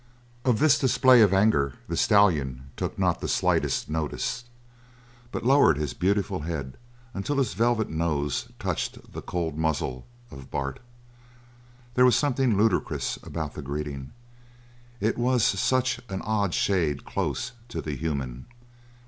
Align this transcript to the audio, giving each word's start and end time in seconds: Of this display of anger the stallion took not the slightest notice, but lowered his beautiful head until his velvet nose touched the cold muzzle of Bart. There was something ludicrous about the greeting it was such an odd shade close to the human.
Of 0.45 0.57
this 0.57 0.79
display 0.79 1.21
of 1.21 1.31
anger 1.31 1.73
the 1.87 1.95
stallion 1.95 2.71
took 2.75 2.97
not 2.97 3.21
the 3.21 3.27
slightest 3.27 3.87
notice, 3.87 4.45
but 5.31 5.45
lowered 5.45 5.77
his 5.77 5.93
beautiful 5.93 6.39
head 6.39 6.75
until 7.13 7.37
his 7.37 7.53
velvet 7.53 7.87
nose 7.87 8.47
touched 8.57 9.13
the 9.13 9.21
cold 9.21 9.59
muzzle 9.59 10.07
of 10.31 10.49
Bart. 10.49 10.79
There 11.93 12.03
was 12.05 12.15
something 12.15 12.57
ludicrous 12.57 13.19
about 13.21 13.53
the 13.53 13.61
greeting 13.61 14.11
it 14.99 15.19
was 15.19 15.43
such 15.43 15.99
an 16.09 16.23
odd 16.23 16.55
shade 16.55 17.05
close 17.05 17.51
to 17.67 17.79
the 17.79 17.93
human. 17.95 18.47